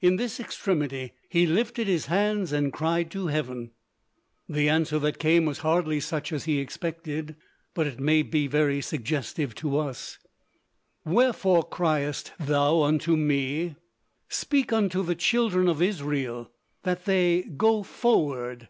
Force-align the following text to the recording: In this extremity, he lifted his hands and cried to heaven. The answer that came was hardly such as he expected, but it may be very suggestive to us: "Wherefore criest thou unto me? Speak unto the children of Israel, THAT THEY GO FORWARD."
In 0.00 0.14
this 0.14 0.38
extremity, 0.38 1.14
he 1.28 1.44
lifted 1.44 1.88
his 1.88 2.06
hands 2.06 2.52
and 2.52 2.72
cried 2.72 3.10
to 3.10 3.26
heaven. 3.26 3.72
The 4.48 4.68
answer 4.68 5.00
that 5.00 5.18
came 5.18 5.44
was 5.44 5.58
hardly 5.58 5.98
such 5.98 6.32
as 6.32 6.44
he 6.44 6.60
expected, 6.60 7.34
but 7.74 7.88
it 7.88 7.98
may 7.98 8.22
be 8.22 8.46
very 8.46 8.80
suggestive 8.80 9.56
to 9.56 9.76
us: 9.76 10.18
"Wherefore 11.04 11.64
criest 11.64 12.30
thou 12.38 12.82
unto 12.84 13.16
me? 13.16 13.74
Speak 14.28 14.72
unto 14.72 15.02
the 15.02 15.16
children 15.16 15.66
of 15.66 15.82
Israel, 15.82 16.48
THAT 16.84 17.04
THEY 17.04 17.42
GO 17.56 17.82
FORWARD." 17.82 18.68